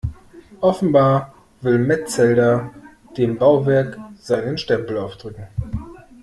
Offenbar 0.61 1.31
will 1.61 1.77
Metzelder 1.77 2.71
dem 3.17 3.37
Bauwerk 3.37 3.99
seinen 4.17 4.57
Stempel 4.57 4.97
aufdrücken. 4.97 5.47